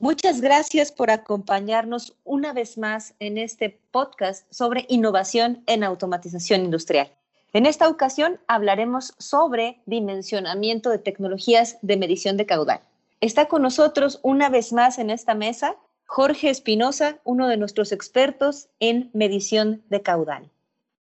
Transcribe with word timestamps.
Muchas 0.00 0.40
gracias 0.40 0.92
por 0.92 1.10
acompañarnos 1.10 2.14
una 2.22 2.52
vez 2.52 2.78
más 2.78 3.14
en 3.18 3.36
este 3.36 3.80
podcast 3.90 4.46
sobre 4.48 4.86
innovación 4.88 5.64
en 5.66 5.82
automatización 5.82 6.64
industrial. 6.64 7.10
En 7.52 7.66
esta 7.66 7.88
ocasión 7.88 8.38
hablaremos 8.46 9.14
sobre 9.18 9.82
dimensionamiento 9.86 10.90
de 10.90 10.98
tecnologías 10.98 11.78
de 11.82 11.96
medición 11.96 12.36
de 12.36 12.46
caudal. 12.46 12.80
Está 13.20 13.46
con 13.48 13.62
nosotros 13.62 14.20
una 14.22 14.48
vez 14.50 14.72
más 14.72 15.00
en 15.00 15.10
esta 15.10 15.34
mesa 15.34 15.74
Jorge 16.06 16.48
Espinosa, 16.48 17.18
uno 17.24 17.48
de 17.48 17.56
nuestros 17.56 17.90
expertos 17.90 18.68
en 18.78 19.10
medición 19.14 19.82
de 19.90 20.02
caudal. 20.02 20.48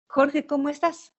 Jorge, 0.07 0.47
¿cómo 0.47 0.69
estás? 0.69 1.13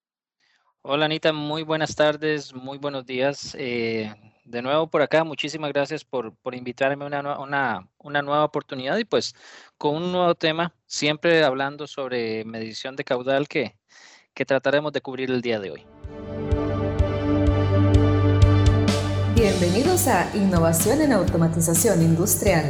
Hola 0.84 1.06
Anita, 1.06 1.34
muy 1.34 1.64
buenas 1.64 1.96
tardes, 1.96 2.54
muy 2.54 2.78
buenos 2.78 3.08
días. 3.08 3.56
Eh, 3.58 4.14
de 4.46 4.62
nuevo 4.62 4.88
por 4.88 5.02
acá, 5.02 5.24
muchísimas 5.24 5.72
gracias 5.72 6.04
por, 6.04 6.36
por 6.36 6.56
invitarme 6.56 7.06
a 7.06 7.08
una, 7.08 7.40
una, 7.40 7.88
una, 7.98 8.22
nueva 8.22 8.44
oportunidad 8.44 8.98
y 8.98 9.06
pues 9.06 9.34
con 9.78 9.96
un 9.96 10.12
nuevo 10.12 10.36
tema, 10.36 10.74
siempre 10.86 11.44
hablando 11.44 11.88
sobre 11.88 12.44
medición 12.46 12.96
de 12.96 13.04
caudal 13.04 13.48
que, 13.48 13.78
que 14.34 14.46
trataremos 14.46 14.92
de 14.92 15.02
cubrir 15.02 15.32
el 15.32 15.42
día 15.42 15.60
de 15.60 15.72
hoy. 15.72 15.86
Bienvenidos 19.36 20.08
a 20.08 20.30
Innovación 20.36 21.02
en 21.02 21.14
Automatización 21.14 22.02
Industrial, 22.02 22.68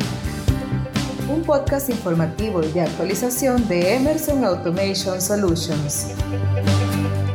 un 1.30 1.44
podcast 1.44 1.90
informativo 1.90 2.64
y 2.64 2.72
de 2.72 2.82
actualización 2.82 3.68
de 3.68 3.96
Emerson 3.96 4.44
Automation 4.44 5.22
Solutions. 5.22 6.08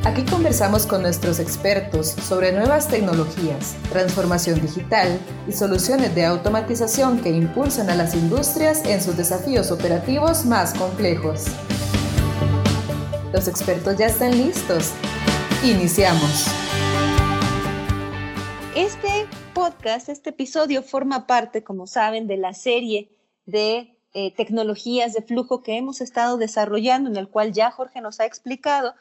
Aquí 0.08 0.24
conversamos 0.24 0.86
con 0.86 1.02
nuestros 1.02 1.38
expertos 1.38 2.06
sobre 2.06 2.50
nuevas 2.50 2.88
tecnologías, 2.88 3.76
transformación 3.90 4.58
digital 4.58 5.20
y 5.46 5.52
soluciones 5.52 6.14
de 6.14 6.24
automatización 6.24 7.20
que 7.20 7.28
impulsan 7.28 7.90
a 7.90 7.94
las 7.94 8.14
industrias 8.14 8.86
en 8.86 9.02
sus 9.02 9.18
desafíos 9.18 9.70
operativos 9.70 10.46
más 10.46 10.72
complejos. 10.72 11.48
Los 13.34 13.48
expertos 13.48 13.98
ya 13.98 14.06
están 14.06 14.30
listos. 14.30 14.94
Iniciamos. 15.62 16.46
Este 18.74 19.26
podcast, 19.52 20.08
este 20.08 20.30
episodio 20.30 20.82
forma 20.82 21.26
parte, 21.26 21.62
como 21.62 21.86
saben, 21.86 22.26
de 22.26 22.38
la 22.38 22.54
serie 22.54 23.10
de 23.44 23.94
eh, 24.14 24.34
tecnologías 24.34 25.12
de 25.12 25.20
flujo 25.20 25.62
que 25.62 25.76
hemos 25.76 26.00
estado 26.00 26.38
desarrollando, 26.38 27.10
en 27.10 27.16
el 27.16 27.28
cual 27.28 27.52
ya 27.52 27.70
Jorge 27.70 28.00
nos 28.00 28.20
ha 28.20 28.24
explicado 28.24 28.94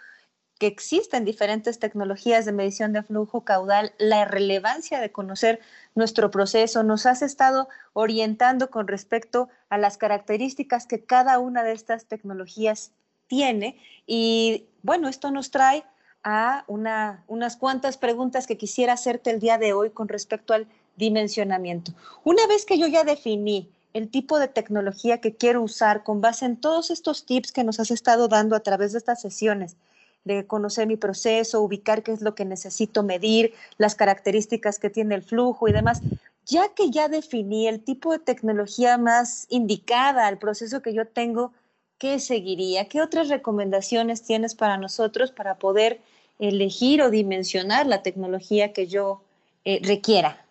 que 0.58 0.68
existen 0.68 1.26
diferentes 1.26 1.80
tecnologías 1.80 2.46
de 2.46 2.52
medición 2.52 2.94
de 2.94 3.04
flujo 3.04 3.42
caudal, 3.42 3.94
la 3.98 4.26
relevancia 4.26 5.00
de 5.00 5.12
conocer 5.12 5.60
nuestro 5.96 6.32
proceso, 6.32 6.84
nos 6.84 7.06
has 7.06 7.22
estado 7.22 7.68
orientando 7.94 8.70
con 8.70 8.88
respecto 8.88 9.50
a 9.70 9.78
las 9.78 9.98
características 9.98 10.88
que 10.88 11.04
cada 11.04 11.40
una 11.40 11.64
de 11.64 11.74
estas 11.74 12.06
tecnologías 12.06 12.92
tiene 13.28 13.78
y 14.06 14.66
bueno, 14.84 15.08
esto 15.08 15.32
nos 15.32 15.52
trae 15.52 15.84
a 16.24 16.64
una, 16.68 17.24
unas 17.28 17.58
cuantas 17.58 17.98
preguntas 17.98 18.48
que 18.48 18.58
quisiera 18.58 18.94
hacerte 18.94 19.30
el 19.30 19.40
día 19.40 19.58
de 19.58 19.74
hoy 19.74 19.92
con 19.92 20.08
respecto 20.08 20.54
al 20.54 20.68
dimensionamiento. 20.96 21.94
Una 22.24 22.46
vez 22.48 22.66
que 22.66 22.80
yo 22.80 22.88
ya 22.88 23.04
definí 23.04 23.70
el 23.94 24.10
tipo 24.10 24.40
de 24.40 24.48
tecnología 24.48 25.20
que 25.20 25.36
quiero 25.36 25.62
usar 25.62 26.04
con 26.04 26.22
base 26.22 26.46
en 26.46 26.58
todos 26.58 26.92
estos 26.92 27.26
tips 27.26 27.52
que 27.52 27.64
nos 27.64 27.80
has 27.80 27.92
estado 27.92 28.28
dando 28.28 28.56
a 28.56 28.60
través 28.60 28.92
de 28.92 29.00
estas 29.00 29.22
sesiones, 29.22 29.76
de 30.24 30.46
conocer 30.46 30.88
mi 30.88 30.98
proceso, 30.98 31.62
ubicar 31.62 32.04
qué 32.04 32.12
es 32.12 32.22
lo 32.22 32.36
que 32.36 32.46
necesito 32.46 33.04
medir, 33.04 33.54
las 33.78 33.96
características 33.96 34.80
que 34.80 34.90
tiene 34.90 35.16
el 35.16 35.24
flujo 35.24 35.68
y 35.68 35.72
demás. 35.72 36.02
Ya 36.46 36.74
que 36.74 36.92
ya 36.92 37.10
definí 37.10 37.68
el 37.68 37.82
tipo 37.84 38.12
de 38.12 38.20
tecnología 38.20 38.98
más 38.98 39.48
indicada 39.50 40.28
al 40.28 40.38
proceso 40.38 40.82
que 40.82 40.94
yo 40.94 41.08
tengo, 41.08 41.54
¿qué 41.98 42.20
seguiría? 42.20 42.88
¿Qué 42.88 43.02
otras 43.02 43.30
recomendaciones 43.30 44.24
tienes 44.24 44.56
para 44.56 44.78
nosotros 44.78 45.32
para 45.32 45.56
poder 45.56 46.02
elegir 46.40 47.02
o 47.02 47.10
dimensionar 47.10 47.88
la 47.88 48.02
tecnología 48.04 48.74
que 48.74 48.88
yo 48.88 49.22
eh, 49.66 49.82
requiera? 49.84 50.46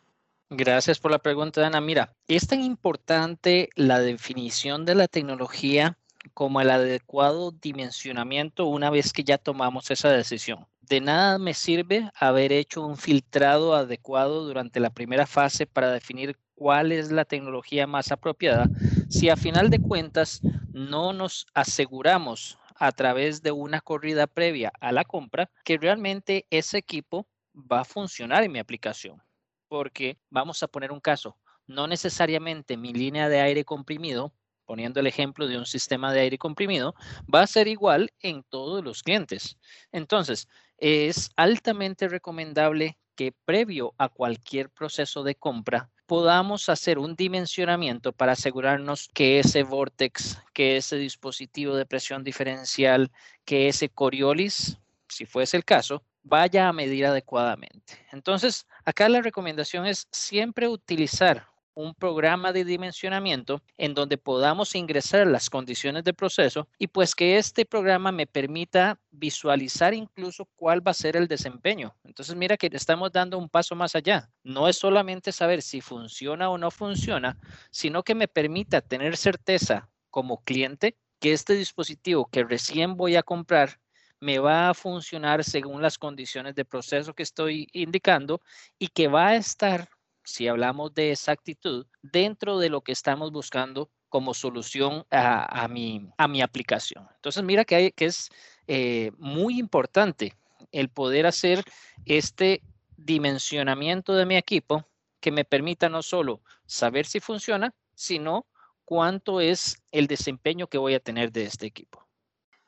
Gracias 0.50 1.00
por 1.00 1.10
la 1.10 1.18
pregunta, 1.18 1.66
Ana. 1.66 1.80
Mira, 1.80 2.12
es 2.28 2.46
tan 2.46 2.62
importante 2.62 3.68
la 3.74 3.98
definición 3.98 4.84
de 4.84 4.94
la 4.94 5.08
tecnología 5.08 5.98
como 6.34 6.60
el 6.60 6.70
adecuado 6.70 7.50
dimensionamiento 7.50 8.66
una 8.66 8.90
vez 8.90 9.12
que 9.12 9.24
ya 9.24 9.38
tomamos 9.38 9.90
esa 9.90 10.10
decisión. 10.10 10.66
De 10.80 11.00
nada 11.00 11.38
me 11.38 11.54
sirve 11.54 12.10
haber 12.14 12.52
hecho 12.52 12.86
un 12.86 12.96
filtrado 12.96 13.74
adecuado 13.74 14.44
durante 14.44 14.80
la 14.80 14.90
primera 14.90 15.26
fase 15.26 15.66
para 15.66 15.90
definir 15.90 16.38
cuál 16.54 16.92
es 16.92 17.10
la 17.10 17.24
tecnología 17.24 17.86
más 17.86 18.12
apropiada 18.12 18.68
si 19.08 19.28
a 19.28 19.36
final 19.36 19.70
de 19.70 19.78
cuentas 19.78 20.40
no 20.72 21.12
nos 21.12 21.46
aseguramos 21.54 22.58
a 22.76 22.92
través 22.92 23.42
de 23.42 23.52
una 23.52 23.80
corrida 23.80 24.26
previa 24.26 24.72
a 24.80 24.92
la 24.92 25.04
compra 25.04 25.50
que 25.64 25.78
realmente 25.78 26.46
ese 26.50 26.78
equipo 26.78 27.26
va 27.54 27.80
a 27.80 27.84
funcionar 27.84 28.42
en 28.44 28.52
mi 28.52 28.58
aplicación. 28.58 29.22
Porque 29.68 30.18
vamos 30.30 30.62
a 30.62 30.68
poner 30.68 30.92
un 30.92 31.00
caso, 31.00 31.36
no 31.66 31.86
necesariamente 31.86 32.76
mi 32.76 32.92
línea 32.92 33.28
de 33.28 33.40
aire 33.40 33.64
comprimido 33.64 34.32
poniendo 34.66 35.00
el 35.00 35.06
ejemplo 35.06 35.46
de 35.46 35.56
un 35.56 35.64
sistema 35.64 36.12
de 36.12 36.20
aire 36.20 36.38
comprimido, 36.38 36.94
va 37.32 37.42
a 37.42 37.46
ser 37.46 37.68
igual 37.68 38.12
en 38.20 38.42
todos 38.42 38.84
los 38.84 39.02
clientes. 39.02 39.56
Entonces, 39.92 40.48
es 40.76 41.30
altamente 41.36 42.08
recomendable 42.08 42.98
que 43.14 43.32
previo 43.44 43.94
a 43.96 44.10
cualquier 44.10 44.68
proceso 44.68 45.22
de 45.22 45.34
compra 45.34 45.90
podamos 46.06 46.68
hacer 46.68 46.98
un 46.98 47.16
dimensionamiento 47.16 48.12
para 48.12 48.32
asegurarnos 48.32 49.08
que 49.12 49.40
ese 49.40 49.64
vortex, 49.64 50.38
que 50.52 50.76
ese 50.76 50.96
dispositivo 50.96 51.74
de 51.74 51.84
presión 51.84 52.22
diferencial, 52.22 53.10
que 53.44 53.68
ese 53.68 53.88
Coriolis, 53.88 54.78
si 55.08 55.26
fuese 55.26 55.56
el 55.56 55.64
caso, 55.64 56.02
vaya 56.22 56.68
a 56.68 56.72
medir 56.72 57.06
adecuadamente. 57.06 58.06
Entonces, 58.12 58.66
acá 58.84 59.08
la 59.08 59.20
recomendación 59.20 59.86
es 59.86 60.06
siempre 60.10 60.68
utilizar 60.68 61.48
un 61.76 61.94
programa 61.94 62.52
de 62.52 62.64
dimensionamiento 62.64 63.62
en 63.76 63.94
donde 63.94 64.16
podamos 64.16 64.74
ingresar 64.74 65.26
las 65.26 65.50
condiciones 65.50 66.04
de 66.04 66.14
proceso 66.14 66.68
y 66.78 66.86
pues 66.88 67.14
que 67.14 67.36
este 67.36 67.66
programa 67.66 68.10
me 68.10 68.26
permita 68.26 68.98
visualizar 69.10 69.92
incluso 69.92 70.46
cuál 70.56 70.84
va 70.84 70.90
a 70.92 70.94
ser 70.94 71.16
el 71.16 71.28
desempeño. 71.28 71.94
Entonces 72.02 72.34
mira 72.34 72.56
que 72.56 72.70
estamos 72.72 73.12
dando 73.12 73.38
un 73.38 73.50
paso 73.50 73.76
más 73.76 73.94
allá. 73.94 74.30
No 74.42 74.68
es 74.68 74.78
solamente 74.78 75.32
saber 75.32 75.60
si 75.60 75.82
funciona 75.82 76.48
o 76.48 76.56
no 76.56 76.70
funciona, 76.70 77.38
sino 77.70 78.02
que 78.02 78.14
me 78.14 78.26
permita 78.26 78.80
tener 78.80 79.16
certeza 79.16 79.90
como 80.10 80.42
cliente 80.44 80.96
que 81.20 81.34
este 81.34 81.54
dispositivo 81.54 82.26
que 82.30 82.44
recién 82.44 82.96
voy 82.96 83.16
a 83.16 83.22
comprar 83.22 83.80
me 84.18 84.38
va 84.38 84.70
a 84.70 84.74
funcionar 84.74 85.44
según 85.44 85.82
las 85.82 85.98
condiciones 85.98 86.54
de 86.54 86.64
proceso 86.64 87.14
que 87.14 87.22
estoy 87.22 87.68
indicando 87.72 88.40
y 88.78 88.88
que 88.88 89.08
va 89.08 89.28
a 89.28 89.36
estar 89.36 89.90
si 90.26 90.48
hablamos 90.48 90.92
de 90.92 91.12
exactitud, 91.12 91.86
dentro 92.02 92.58
de 92.58 92.68
lo 92.68 92.82
que 92.82 92.92
estamos 92.92 93.32
buscando 93.32 93.90
como 94.08 94.34
solución 94.34 95.06
a, 95.10 95.66
mi, 95.68 96.08
a 96.18 96.28
mi 96.28 96.42
aplicación. 96.42 97.06
Entonces, 97.16 97.42
mira 97.42 97.64
que, 97.64 97.74
hay, 97.74 97.92
que 97.92 98.06
es 98.06 98.28
eh, 98.66 99.12
muy 99.18 99.58
importante 99.58 100.34
el 100.72 100.88
poder 100.88 101.26
hacer 101.26 101.62
este 102.04 102.62
dimensionamiento 102.96 104.14
de 104.14 104.26
mi 104.26 104.36
equipo 104.36 104.86
que 105.20 105.30
me 105.32 105.44
permita 105.44 105.88
no 105.88 106.02
solo 106.02 106.42
saber 106.66 107.06
si 107.06 107.20
funciona, 107.20 107.74
sino 107.94 108.46
cuánto 108.84 109.40
es 109.40 109.82
el 109.90 110.06
desempeño 110.06 110.66
que 110.66 110.78
voy 110.78 110.94
a 110.94 111.00
tener 111.00 111.32
de 111.32 111.44
este 111.44 111.66
equipo. 111.66 112.05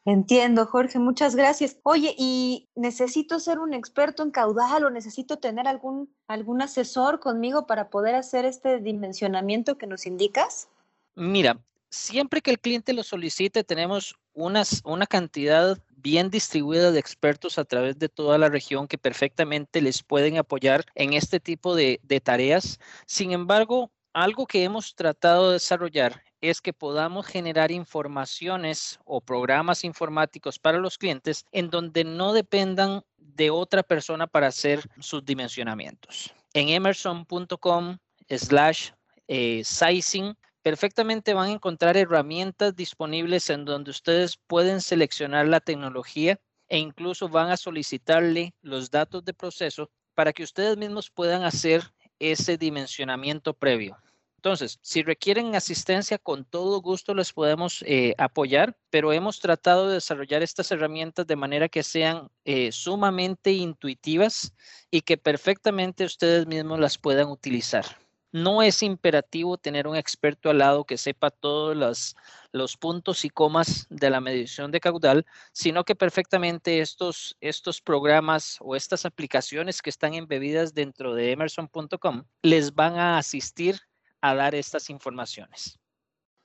Entiendo, 0.08 0.64
Jorge, 0.64 0.98
muchas 0.98 1.36
gracias. 1.36 1.76
Oye, 1.82 2.14
¿y 2.16 2.66
necesito 2.74 3.38
ser 3.38 3.58
un 3.58 3.74
experto 3.74 4.22
en 4.22 4.30
caudal 4.30 4.86
o 4.86 4.90
necesito 4.90 5.36
tener 5.36 5.68
algún, 5.68 6.10
algún 6.26 6.62
asesor 6.62 7.20
conmigo 7.20 7.66
para 7.66 7.90
poder 7.90 8.14
hacer 8.14 8.46
este 8.46 8.80
dimensionamiento 8.80 9.76
que 9.76 9.86
nos 9.86 10.06
indicas? 10.06 10.70
Mira, 11.14 11.60
siempre 11.90 12.40
que 12.40 12.50
el 12.50 12.58
cliente 12.58 12.94
lo 12.94 13.02
solicite, 13.02 13.64
tenemos 13.64 14.18
unas, 14.32 14.80
una 14.86 15.06
cantidad 15.06 15.76
bien 15.90 16.30
distribuida 16.30 16.90
de 16.90 17.00
expertos 17.00 17.58
a 17.58 17.66
través 17.66 17.98
de 17.98 18.08
toda 18.08 18.38
la 18.38 18.48
región 18.48 18.88
que 18.88 18.96
perfectamente 18.96 19.82
les 19.82 20.02
pueden 20.02 20.38
apoyar 20.38 20.86
en 20.94 21.12
este 21.12 21.38
tipo 21.38 21.74
de, 21.74 22.00
de 22.02 22.20
tareas. 22.20 22.80
Sin 23.04 23.32
embargo, 23.32 23.90
algo 24.14 24.46
que 24.46 24.64
hemos 24.64 24.94
tratado 24.94 25.48
de 25.48 25.54
desarrollar 25.54 26.22
es 26.40 26.60
que 26.60 26.72
podamos 26.72 27.26
generar 27.26 27.70
informaciones 27.70 28.98
o 29.04 29.20
programas 29.20 29.84
informáticos 29.84 30.58
para 30.58 30.78
los 30.78 30.98
clientes 30.98 31.44
en 31.52 31.70
donde 31.70 32.04
no 32.04 32.32
dependan 32.32 33.02
de 33.16 33.50
otra 33.50 33.82
persona 33.82 34.26
para 34.26 34.48
hacer 34.48 34.82
sus 35.00 35.24
dimensionamientos. 35.24 36.34
En 36.54 36.68
emerson.com 36.68 37.98
slash 38.28 38.90
eh, 39.26 39.62
sizing 39.64 40.34
perfectamente 40.62 41.34
van 41.34 41.48
a 41.48 41.52
encontrar 41.52 41.96
herramientas 41.96 42.74
disponibles 42.74 43.48
en 43.50 43.64
donde 43.64 43.90
ustedes 43.90 44.36
pueden 44.36 44.80
seleccionar 44.80 45.46
la 45.46 45.60
tecnología 45.60 46.40
e 46.68 46.78
incluso 46.78 47.28
van 47.28 47.50
a 47.50 47.56
solicitarle 47.56 48.54
los 48.60 48.90
datos 48.90 49.24
de 49.24 49.34
proceso 49.34 49.90
para 50.14 50.32
que 50.32 50.42
ustedes 50.42 50.76
mismos 50.76 51.10
puedan 51.10 51.44
hacer 51.44 51.82
ese 52.18 52.58
dimensionamiento 52.58 53.54
previo. 53.54 53.96
Entonces, 54.38 54.78
si 54.82 55.02
requieren 55.02 55.56
asistencia, 55.56 56.16
con 56.16 56.44
todo 56.44 56.80
gusto 56.80 57.12
les 57.12 57.32
podemos 57.32 57.82
eh, 57.84 58.14
apoyar, 58.18 58.76
pero 58.88 59.12
hemos 59.12 59.40
tratado 59.40 59.88
de 59.88 59.94
desarrollar 59.94 60.44
estas 60.44 60.70
herramientas 60.70 61.26
de 61.26 61.34
manera 61.34 61.68
que 61.68 61.82
sean 61.82 62.30
eh, 62.44 62.70
sumamente 62.70 63.50
intuitivas 63.50 64.54
y 64.92 65.00
que 65.00 65.18
perfectamente 65.18 66.04
ustedes 66.04 66.46
mismos 66.46 66.78
las 66.78 66.98
puedan 66.98 67.28
utilizar. 67.30 67.84
No 68.30 68.62
es 68.62 68.84
imperativo 68.84 69.58
tener 69.58 69.88
un 69.88 69.96
experto 69.96 70.50
al 70.50 70.58
lado 70.58 70.84
que 70.84 70.98
sepa 70.98 71.30
todos 71.32 71.76
los, 71.76 72.14
los 72.52 72.76
puntos 72.76 73.24
y 73.24 73.30
comas 73.30 73.86
de 73.90 74.10
la 74.10 74.20
medición 74.20 74.70
de 74.70 74.78
caudal, 74.78 75.26
sino 75.52 75.82
que 75.84 75.96
perfectamente 75.96 76.80
estos, 76.80 77.36
estos 77.40 77.80
programas 77.80 78.58
o 78.60 78.76
estas 78.76 79.04
aplicaciones 79.04 79.82
que 79.82 79.90
están 79.90 80.14
embebidas 80.14 80.74
dentro 80.74 81.14
de 81.14 81.32
emerson.com 81.32 82.24
les 82.42 82.72
van 82.72 82.98
a 82.98 83.18
asistir 83.18 83.80
a 84.20 84.34
dar 84.34 84.54
estas 84.54 84.90
informaciones. 84.90 85.78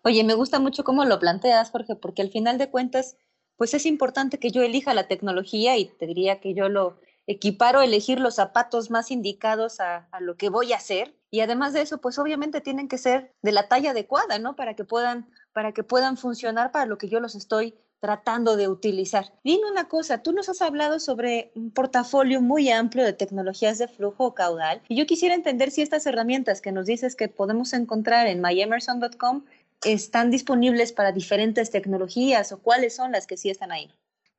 Oye, 0.03 0.23
me 0.23 0.33
gusta 0.33 0.59
mucho 0.59 0.83
cómo 0.83 1.05
lo 1.05 1.19
planteas, 1.19 1.71
Jorge, 1.71 1.95
porque 1.95 2.21
al 2.21 2.29
final 2.29 2.57
de 2.57 2.69
cuentas, 2.69 3.15
pues 3.55 3.73
es 3.73 3.85
importante 3.85 4.37
que 4.37 4.51
yo 4.51 4.61
elija 4.61 4.93
la 4.93 5.07
tecnología 5.07 5.77
y 5.77 5.85
te 5.85 6.07
diría 6.07 6.41
que 6.41 6.53
yo 6.53 6.67
lo 6.67 6.99
equiparo, 7.25 7.81
elegir 7.81 8.19
los 8.19 8.35
zapatos 8.35 8.91
más 8.91 9.09
indicados 9.09 9.79
a, 9.79 10.09
a, 10.11 10.19
lo 10.19 10.35
que 10.35 10.49
voy 10.49 10.73
a 10.73 10.77
hacer. 10.77 11.15
Y 11.31 11.39
además 11.39 11.71
de 11.71 11.81
eso, 11.81 12.01
pues 12.01 12.19
obviamente 12.19 12.59
tienen 12.59 12.89
que 12.89 12.97
ser 12.97 13.33
de 13.41 13.53
la 13.53 13.69
talla 13.69 13.91
adecuada, 13.91 14.39
¿no? 14.39 14.57
Para 14.57 14.75
que 14.75 14.83
puedan, 14.83 15.29
para 15.53 15.71
que 15.71 15.83
puedan 15.83 16.17
funcionar 16.17 16.71
para 16.71 16.85
lo 16.85 16.97
que 16.97 17.07
yo 17.07 17.21
los 17.21 17.35
estoy 17.35 17.75
tratando 18.03 18.57
de 18.57 18.67
utilizar. 18.67 19.31
Dime 19.45 19.71
una 19.71 19.87
cosa, 19.87 20.21
tú 20.21 20.33
nos 20.33 20.49
has 20.49 20.61
hablado 20.61 20.99
sobre 20.99 21.53
un 21.55 21.71
portafolio 21.71 22.41
muy 22.41 22.69
amplio 22.69 23.05
de 23.05 23.13
tecnologías 23.13 23.77
de 23.77 23.87
flujo 23.87 24.35
caudal 24.35 24.81
y 24.89 24.97
yo 24.97 25.05
quisiera 25.05 25.35
entender 25.35 25.71
si 25.71 25.81
estas 25.81 26.05
herramientas 26.05 26.59
que 26.59 26.73
nos 26.73 26.85
dices 26.85 27.15
que 27.15 27.29
podemos 27.29 27.71
encontrar 27.71 28.27
en 28.27 28.41
myemerson.com 28.41 29.45
están 29.85 30.31
disponibles 30.31 30.91
para 30.91 31.13
diferentes 31.13 31.71
tecnologías 31.71 32.51
o 32.51 32.59
cuáles 32.59 32.93
son 32.93 33.13
las 33.13 33.25
que 33.25 33.37
sí 33.37 33.49
están 33.49 33.71
ahí. 33.71 33.89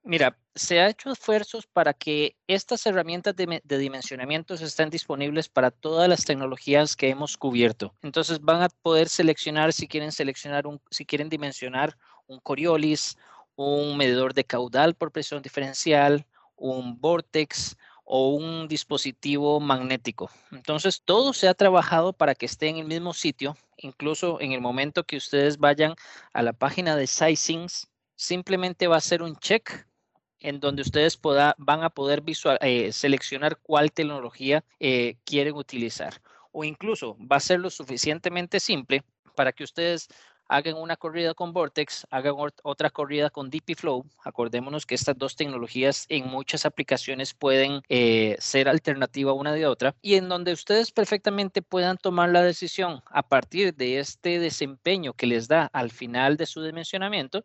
Mira, 0.03 0.37
se 0.55 0.81
ha 0.81 0.91
hecho 0.91 1.11
esfuerzos 1.11 1.67
para 1.67 1.95
que 1.95 2.37
estas 2.47 2.85
herramientas 2.85 3.35
de, 3.35 3.63
de, 3.65 3.79
dimensionamiento 3.79 4.53
estén 4.53 4.91
disponibles 4.91 5.49
para 5.49 5.71
todas 5.71 6.07
las 6.07 6.27
tecnologías 6.27 6.97
que 6.97 7.09
hemos 7.09 7.39
cubierto. 7.39 7.95
Entonces 8.03 8.43
van 8.43 8.61
a 8.61 8.69
poder 8.69 9.09
seleccionar 9.09 9.73
si 9.73 9.89
quieren 9.89 10.13
seleccionar 10.13 10.67
un, 10.67 10.83
si 10.91 11.07
quieren 11.07 11.31
dimensionar 11.31 11.97
un 12.27 12.41
Coriolis, 12.41 13.17
un 13.57 13.97
medidor 13.97 14.35
de 14.35 14.45
caudal 14.45 14.95
por 14.95 15.13
presión 15.13 15.43
diferencial, 15.43 16.27
un 16.57 17.01
vortex 17.01 17.77
o 18.05 18.35
un 18.35 18.69
dispositivo 18.69 19.61
magnético. 19.61 20.31
Entonces, 20.53 21.03
todo 21.05 21.33
se 21.33 21.49
ha 21.49 21.55
trabajado 21.55 22.13
para 22.13 22.35
que 22.35 22.47
esté 22.47 22.69
en 22.69 22.77
el 22.77 22.87
mismo 22.87 23.15
sitio, 23.15 23.57
incluso 23.79 24.41
en 24.41 24.53
el 24.53 24.61
momento 24.61 25.05
que 25.05 25.17
ustedes 25.17 25.59
vayan 25.59 25.95
a 26.33 26.43
la 26.43 26.53
página 26.53 26.97
de 26.97 27.07
Sizings, 27.07 27.89
simplemente 28.15 28.87
va 28.87 28.97
a 28.97 29.01
ser 29.01 29.23
un 29.23 29.37
check 29.37 29.87
en 30.41 30.61
donde 30.61 30.83
ustedes 30.83 31.19
van 31.57 31.83
a 31.83 31.91
poder 31.91 32.21
visual, 32.21 32.59
eh, 32.61 32.93
seleccionar 32.93 33.57
cuál 33.63 33.91
tecnología 33.93 34.63
eh, 34.79 35.17
quieren 35.25 35.55
utilizar. 35.55 36.21
O 36.53 36.65
incluso 36.65 37.17
va 37.19 37.37
a 37.37 37.41
ser 37.41 37.61
lo 37.61 37.71
suficientemente 37.71 38.61
simple 38.61 39.03
para 39.35 39.53
que 39.53 39.65
ustedes 39.65 40.09
hagan 40.55 40.77
una 40.77 40.97
corrida 40.97 41.35
con 41.35 41.53
Vortex, 41.53 42.07
hagan 42.11 42.35
otra 42.63 42.91
corrida 42.91 43.29
con 43.29 43.51
DP 43.51 43.77
Flow. 43.77 44.07
Acordémonos 44.23 44.87
que 44.87 44.95
estas 44.95 45.19
dos 45.19 45.35
tecnologías 45.35 46.07
en 46.09 46.29
muchas 46.29 46.65
aplicaciones 46.65 47.35
pueden 47.35 47.83
eh, 47.89 48.37
ser 48.39 48.69
alternativa 48.69 49.33
una 49.33 49.53
de 49.53 49.67
otra 49.67 49.97
y 50.01 50.15
en 50.15 50.29
donde 50.29 50.53
ustedes 50.53 50.93
perfectamente 50.93 51.61
puedan 51.61 51.97
tomar 51.97 52.29
la 52.29 52.43
decisión 52.43 53.03
a 53.07 53.23
partir 53.23 53.75
de 53.75 53.99
este 53.99 54.39
desempeño 54.39 55.13
que 55.15 55.27
les 55.27 55.49
da 55.49 55.69
al 55.73 55.91
final 55.91 56.37
de 56.37 56.47
su 56.47 56.63
dimensionamiento 56.63 57.45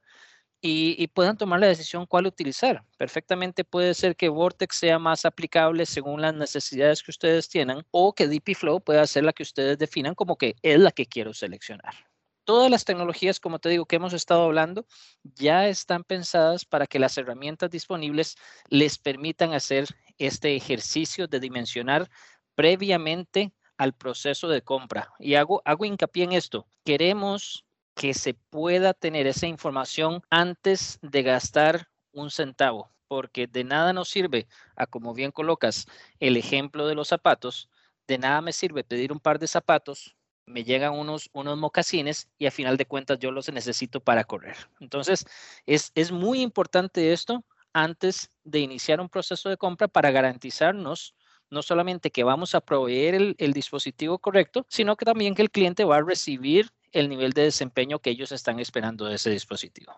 y, 0.62 1.08
puedan 1.08 1.38
tomar 1.38 1.62
la 1.62 1.68
decisión 1.68 2.06
cuál 2.06 2.28
utilizar. 2.28 2.84
Perfectamente 2.98 3.64
puede 3.64 3.94
ser 3.94 4.16
que 4.18 4.28
Vortex 4.30 4.76
sea 4.76 5.00
más 5.00 5.24
aplicable 5.26 5.86
según 5.86 6.22
las 6.22 6.34
necesidades 6.34 7.02
que 7.02 7.12
ustedes 7.12 7.48
tienen 7.48 7.86
o 7.92 8.14
que 8.14 8.28
DP 8.28 8.56
Flow 8.56 8.82
pueda 8.82 9.08
ser 9.08 9.24
la 9.24 9.34
que 9.34 9.44
ustedes 9.44 9.78
definan 9.78 10.16
como 10.16 10.38
que 10.38 10.56
es 10.62 10.80
la 10.80 10.92
que 10.92 11.06
quiero 11.06 11.34
seleccionar 11.34 12.09
todas 12.50 12.72
las 12.72 12.84
tecnologías, 12.84 13.40
como 13.40 13.60
te 13.60 13.70
digo, 13.70 13.86
que 13.86 13.98
hemos 13.98 14.12
estado 14.12 14.42
hablando, 14.42 14.88
ya 15.22 15.68
están 15.68 16.04
pensadas 16.04 16.66
para 16.66 16.88
que 16.88 16.98
las 16.98 17.16
herramientas 17.16 17.70
disponibles 17.70 18.38
les 18.70 18.98
permitan 18.98 19.54
hacer 19.54 19.86
este 20.18 20.56
ejercicio 20.56 21.28
de 21.28 21.40
dimensionar 21.40 22.10
previamente 22.56 23.54
al 23.78 23.94
proceso 23.94 24.48
de 24.48 24.64
compra. 24.64 25.14
Y 25.20 25.36
hago, 25.36 25.62
hago 25.64 25.86
hincapié 25.86 26.24
en 26.24 26.32
esto. 26.32 26.66
Queremos 26.84 27.66
que 27.94 28.16
se 28.16 28.34
pueda 28.34 28.96
tener 28.96 29.28
esa 29.28 29.46
información 29.46 30.24
antes 30.32 30.98
de 31.04 31.22
gastar 31.22 31.88
un 32.14 32.32
centavo, 32.32 32.92
porque 33.08 33.46
de 33.46 33.64
nada 33.64 33.94
nos 33.94 34.10
sirve, 34.10 34.48
a 34.76 34.88
como 34.88 35.14
bien 35.14 35.30
colocas 35.30 35.86
el 36.20 36.36
ejemplo 36.36 36.88
de 36.88 36.96
los 36.96 37.10
zapatos, 37.10 37.70
de 38.08 38.18
nada 38.18 38.42
me 38.42 38.54
sirve 38.54 38.84
pedir 38.84 39.12
un 39.12 39.20
par 39.20 39.38
de 39.38 39.48
zapatos 39.48 40.16
me 40.50 40.64
llegan 40.64 40.94
unos, 40.94 41.30
unos 41.32 41.58
mocasines 41.58 42.28
y 42.38 42.48
a 42.48 42.52
final 42.52 42.76
de 42.76 42.86
cuentas 42.86 43.20
yo 43.20 43.32
los 43.32 43.52
necesito 43.52 44.00
para 44.00 44.24
correr. 44.24 44.58
Entonces, 44.80 45.26
es, 45.66 45.92
es 45.96 46.12
muy 46.12 46.42
importante 46.42 47.14
esto 47.14 47.44
antes 47.72 48.32
de 48.44 48.60
iniciar 48.60 49.00
un 49.00 49.10
proceso 49.10 49.48
de 49.48 49.58
compra 49.58 49.88
para 49.88 50.12
garantizarnos 50.12 51.16
no 51.52 51.62
solamente 51.64 52.12
que 52.12 52.24
vamos 52.24 52.54
a 52.54 52.62
proveer 52.62 53.16
el, 53.16 53.36
el, 53.40 53.54
dispositivo 53.54 54.20
correcto, 54.20 54.66
sino 54.70 54.96
que 54.96 55.06
también 55.06 55.34
que 55.34 55.42
el 55.42 55.50
cliente 55.50 55.84
va 55.84 55.98
a 55.98 56.04
recibir 56.04 56.70
el 56.92 57.10
nivel 57.10 57.34
de 57.34 57.44
desempeño 57.44 58.00
que 58.00 58.12
ellos 58.12 58.32
están 58.32 58.60
esperando 58.60 59.06
de 59.06 59.16
ese 59.16 59.32
dispositivo. 59.32 59.94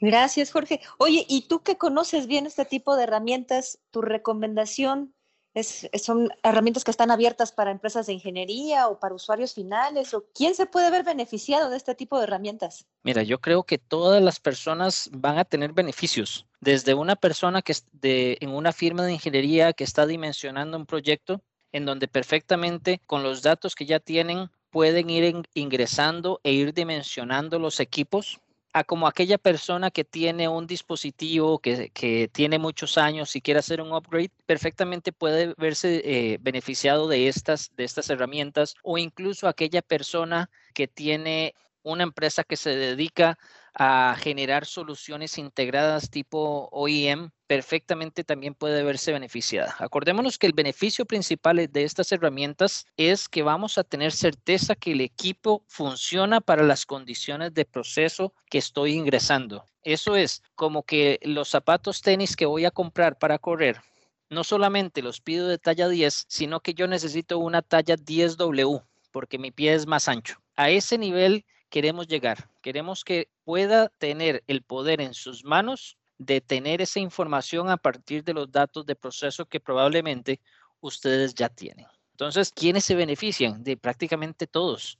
Gracias, 0.00 0.52
Jorge. 0.52 0.80
Oye, 0.98 1.26
¿y 1.28 1.48
tú 1.48 1.62
que 1.62 1.76
conoces 1.76 2.26
bien 2.26 2.46
este 2.46 2.64
tipo 2.64 2.96
de 2.96 3.04
herramientas, 3.04 3.80
tu 3.90 4.00
recomendación 4.00 5.14
son 5.62 6.30
herramientas 6.42 6.84
que 6.84 6.90
están 6.90 7.10
abiertas 7.10 7.52
para 7.52 7.70
empresas 7.70 8.06
de 8.06 8.12
ingeniería 8.12 8.88
o 8.88 8.98
para 8.98 9.14
usuarios 9.14 9.54
finales? 9.54 10.14
¿O 10.14 10.26
quién 10.34 10.54
se 10.54 10.66
puede 10.66 10.90
ver 10.90 11.04
beneficiado 11.04 11.70
de 11.70 11.76
este 11.76 11.94
tipo 11.94 12.18
de 12.18 12.24
herramientas? 12.24 12.86
Mira, 13.02 13.22
yo 13.22 13.40
creo 13.40 13.64
que 13.64 13.78
todas 13.78 14.22
las 14.22 14.40
personas 14.40 15.10
van 15.12 15.38
a 15.38 15.44
tener 15.44 15.72
beneficios. 15.72 16.46
Desde 16.60 16.94
una 16.94 17.16
persona 17.16 17.62
que 17.62 17.74
de, 17.92 18.38
en 18.40 18.50
una 18.50 18.72
firma 18.72 19.04
de 19.04 19.12
ingeniería 19.12 19.72
que 19.72 19.84
está 19.84 20.06
dimensionando 20.06 20.76
un 20.76 20.86
proyecto 20.86 21.42
en 21.72 21.84
donde 21.84 22.08
perfectamente 22.08 23.00
con 23.06 23.22
los 23.22 23.42
datos 23.42 23.74
que 23.74 23.86
ya 23.86 24.00
tienen 24.00 24.50
pueden 24.70 25.10
ir 25.10 25.42
ingresando 25.54 26.40
e 26.42 26.52
ir 26.52 26.74
dimensionando 26.74 27.58
los 27.58 27.80
equipos 27.80 28.40
como 28.84 29.06
aquella 29.06 29.38
persona 29.38 29.90
que 29.90 30.04
tiene 30.04 30.48
un 30.48 30.66
dispositivo 30.66 31.58
que, 31.58 31.90
que, 31.90 32.28
tiene 32.28 32.58
muchos 32.58 32.98
años 32.98 33.34
y 33.36 33.40
quiere 33.40 33.60
hacer 33.60 33.80
un 33.80 33.92
upgrade, 33.92 34.30
perfectamente 34.46 35.12
puede 35.12 35.54
verse 35.56 36.02
eh, 36.04 36.38
beneficiado 36.40 37.08
de 37.08 37.28
estas, 37.28 37.70
de 37.76 37.84
estas 37.84 38.10
herramientas 38.10 38.74
o 38.82 38.98
incluso 38.98 39.48
aquella 39.48 39.82
persona 39.82 40.50
que 40.74 40.88
tiene 40.88 41.54
una 41.82 42.02
empresa 42.02 42.44
que 42.44 42.56
se 42.56 42.76
dedica 42.76 43.38
a 43.74 44.16
generar 44.18 44.66
soluciones 44.66 45.38
integradas 45.38 46.10
tipo 46.10 46.68
OEM, 46.72 47.30
perfectamente 47.48 48.22
también 48.22 48.54
puede 48.54 48.84
verse 48.84 49.10
beneficiada. 49.10 49.74
Acordémonos 49.80 50.38
que 50.38 50.46
el 50.46 50.52
beneficio 50.52 51.06
principal 51.06 51.56
de 51.56 51.82
estas 51.82 52.12
herramientas 52.12 52.86
es 52.96 53.28
que 53.28 53.42
vamos 53.42 53.78
a 53.78 53.84
tener 53.84 54.12
certeza 54.12 54.76
que 54.76 54.92
el 54.92 55.00
equipo 55.00 55.64
funciona 55.66 56.40
para 56.40 56.62
las 56.62 56.86
condiciones 56.86 57.54
de 57.54 57.64
proceso 57.64 58.34
que 58.50 58.58
estoy 58.58 58.92
ingresando. 58.92 59.64
Eso 59.82 60.14
es 60.14 60.42
como 60.54 60.84
que 60.84 61.18
los 61.22 61.48
zapatos 61.48 62.02
tenis 62.02 62.36
que 62.36 62.46
voy 62.46 62.66
a 62.66 62.70
comprar 62.70 63.18
para 63.18 63.38
correr, 63.38 63.80
no 64.28 64.44
solamente 64.44 65.02
los 65.02 65.20
pido 65.20 65.48
de 65.48 65.58
talla 65.58 65.88
10, 65.88 66.26
sino 66.28 66.60
que 66.60 66.74
yo 66.74 66.86
necesito 66.86 67.38
una 67.38 67.62
talla 67.62 67.96
10W 67.96 68.84
porque 69.10 69.38
mi 69.38 69.50
pie 69.50 69.74
es 69.74 69.86
más 69.86 70.06
ancho. 70.06 70.36
A 70.54 70.70
ese 70.70 70.98
nivel 70.98 71.44
queremos 71.70 72.08
llegar. 72.08 72.48
Queremos 72.62 73.04
que 73.04 73.28
pueda 73.44 73.88
tener 73.98 74.44
el 74.46 74.62
poder 74.62 75.00
en 75.00 75.14
sus 75.14 75.44
manos 75.44 75.97
de 76.18 76.40
tener 76.40 76.82
esa 76.82 77.00
información 77.00 77.70
a 77.70 77.76
partir 77.76 78.24
de 78.24 78.34
los 78.34 78.50
datos 78.50 78.84
de 78.86 78.96
proceso 78.96 79.46
que 79.46 79.60
probablemente 79.60 80.40
ustedes 80.80 81.34
ya 81.34 81.48
tienen. 81.48 81.86
Entonces, 82.12 82.52
¿quiénes 82.52 82.84
se 82.84 82.94
benefician? 82.94 83.62
De 83.62 83.76
prácticamente 83.76 84.46
todos 84.46 84.98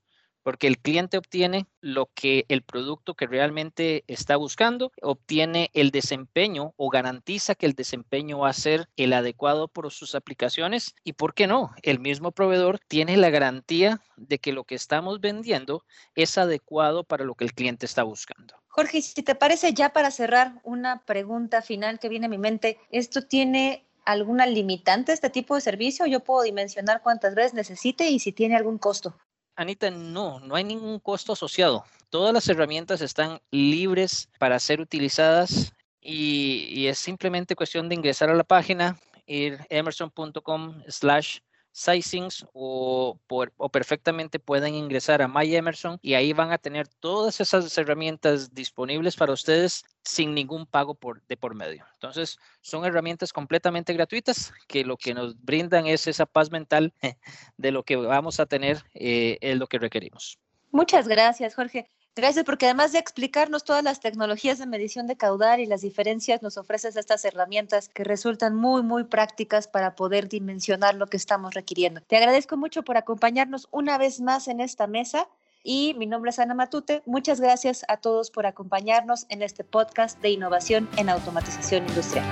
porque 0.49 0.67
el 0.67 0.79
cliente 0.79 1.19
obtiene 1.19 1.67
lo 1.83 2.11
que 2.15 2.47
el 2.49 2.63
producto 2.63 3.15
que 3.15 3.27
realmente 3.27 4.03
está 4.07 4.37
buscando, 4.37 4.93
obtiene 5.03 5.71
el 5.75 5.91
desempeño 5.91 6.73
o 6.79 6.89
garantiza 6.89 7.55
que 7.55 7.67
el 7.67 7.75
desempeño 7.75 8.39
va 8.39 8.49
a 8.49 8.55
ser 8.55 8.89
el 8.97 9.13
adecuado 9.13 9.69
por 9.69 9.91
sus 9.93 10.15
aplicaciones 10.15 10.95
y, 11.05 11.13
¿por 11.13 11.35
qué 11.35 11.47
no? 11.47 11.73
El 11.83 12.01
mismo 12.01 12.33
proveedor 12.33 12.79
tiene 12.89 13.19
la 13.19 13.29
garantía 13.29 14.01
de 14.17 14.39
que 14.39 14.53
lo 14.53 14.65
que 14.65 14.75
estamos 14.75 15.21
vendiendo 15.21 15.85
es 16.15 16.39
adecuado 16.39 17.05
para 17.05 17.25
lo 17.25 17.35
que 17.35 17.45
el 17.45 17.53
cliente 17.53 17.85
está 17.85 18.03
buscando. 18.03 18.55
Jorge, 18.79 19.03
si 19.03 19.25
te 19.25 19.35
parece 19.35 19.75
ya 19.75 19.89
para 19.89 20.13
cerrar 20.13 20.61
una 20.63 21.03
pregunta 21.05 21.63
final 21.63 21.99
que 21.99 22.09
viene 22.09 22.27
a 22.27 22.29
mi 22.29 22.39
mente, 22.39 22.79
¿esto 22.91 23.27
tiene 23.27 23.85
alguna 24.05 24.47
limitante 24.47 25.13
este 25.13 25.31
tipo 25.31 25.57
de 25.57 25.61
servicio? 25.61 26.07
¿Yo 26.07 26.21
puedo 26.21 26.43
dimensionar 26.43 27.03
cuántas 27.03 27.35
veces 27.35 27.55
necesite 27.55 28.09
y 28.09 28.21
si 28.21 28.31
tiene 28.31 28.55
algún 28.55 28.79
costo? 28.79 29.19
Anita, 29.57 29.91
no, 29.91 30.39
no 30.39 30.55
hay 30.55 30.63
ningún 30.63 31.01
costo 31.01 31.33
asociado. 31.33 31.85
Todas 32.09 32.33
las 32.33 32.49
herramientas 32.49 33.01
están 33.01 33.41
libres 33.51 34.29
para 34.39 34.61
ser 34.61 34.81
utilizadas 34.81 35.73
y, 36.01 36.87
es 36.87 37.01
simplemente 37.01 37.57
cuestión 37.57 37.89
de 37.89 37.97
ingresar 37.97 38.31
a 38.31 38.37
la 38.37 38.45
página, 38.45 38.97
ir 39.27 39.59
emerson.com 39.71 40.85
slash 40.87 41.39
sizings 41.79 42.45
o, 42.53 43.19
o 43.29 43.69
perfectamente 43.69 44.41
pueden 44.41 44.75
ingresar 44.75 45.23
a 45.23 45.29
My 45.29 45.55
Emerson 45.55 45.99
y 46.03 46.15
ahí 46.15 46.33
van 46.33 46.51
a 46.51 46.59
tener 46.59 46.89
todas 46.89 47.41
esas 47.41 47.79
herramientas 47.79 48.53
disponibles 48.53 49.15
para 49.17 49.33
ustedes 49.33 49.85
sin 50.03 50.35
ningún 50.35 50.67
pago 50.67 50.95
por, 50.95 51.23
de 51.29 51.37
por 51.37 51.55
medio. 51.55 51.87
Entonces, 51.95 52.39
son 52.63 52.85
herramientas 52.85 53.33
completamente 53.33 53.93
gratuitas 53.93 54.53
que 54.67 54.85
lo 54.85 54.97
que 54.97 55.15
nos 55.15 55.41
brindan 55.41 55.87
es 55.87 56.09
esa 56.09 56.27
paz 56.27 56.51
mental 56.51 56.93
de 57.57 57.71
lo 57.71 57.85
que 57.85 57.97
vamos 57.97 58.41
a 58.41 58.47
tener, 58.47 58.83
eh, 58.95 59.39
es 59.41 59.57
lo 59.57 59.69
que 59.69 59.79
requerimos. 59.79 60.39
Muchas 60.73 61.07
gracias, 61.07 61.55
Jorge. 61.55 61.89
Gracias, 62.19 62.45
porque 62.45 62.67
además 62.67 62.91
de 62.91 62.99
explicarnos 62.99 63.63
todas 63.63 63.85
las 63.85 64.01
tecnologías 64.01 64.59
de 64.59 64.67
medición 64.67 65.07
de 65.07 65.17
caudal 65.17 65.61
y 65.61 65.67
las 65.67 65.83
diferencias, 65.83 66.43
nos 66.43 66.59
ofreces 66.59 66.97
estas 66.97 67.25
herramientas 67.25 67.89
que 67.89 68.03
resultan 68.03 68.57
muy, 68.57 68.83
muy 68.83 69.05
prácticas 69.05 69.69
para 69.69 69.95
poder 69.95 70.29
dimensionar 70.29 70.97
lo 70.97 71.07
que 71.07 71.17
estamos 71.17 71.55
requiriendo. 71.55 72.01
Te 72.01 72.17
agradezco 72.17 72.57
mucho 72.57 72.83
por 72.83 72.97
acompañarnos 72.97 73.69
una 73.71 73.99
vez 73.99 74.21
más 74.21 74.49
en 74.49 74.59
esta 74.59 74.89
mesa. 74.89 75.29
Y 75.63 75.95
mi 75.97 76.07
nombre 76.07 76.31
es 76.31 76.41
Ana 76.41 76.55
Matute. 76.55 77.03
Muchas 77.07 77.41
gracias 77.41 77.85
a 77.87 77.99
todos 77.99 78.33
por 78.33 78.47
acompañarnos 78.47 79.27
en 79.29 79.43
este 79.43 79.63
podcast 79.63 80.21
de 80.21 80.31
innovación 80.31 80.89
en 80.97 81.11
automatización 81.11 81.87
industrial. 81.87 82.27